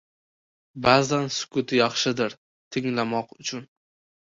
[0.85, 2.39] Ba’zan sukut yaxshidir,
[2.73, 3.71] tinglamoq uchun.